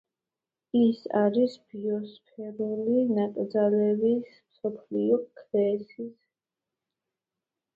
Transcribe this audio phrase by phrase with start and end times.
[0.77, 6.11] ის არის ბიოსფერული ნაკრძალების მსოფლიო ქსელის ნაწილი.